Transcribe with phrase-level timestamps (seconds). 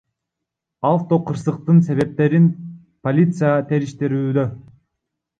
[0.91, 2.47] Автокырсыктын себептерин
[3.07, 4.47] полиция териштирүүдө.